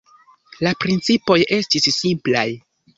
La 0.67 0.71
principoj 0.85 1.39
estis 1.61 1.93
simplaj. 2.01 2.51